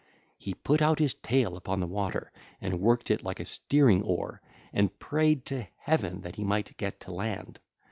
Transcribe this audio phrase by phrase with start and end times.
[0.39, 4.41] He put out his tail upon the water and worked it like a steering oar,
[4.73, 7.59] and prayed to heaven that he might get to land.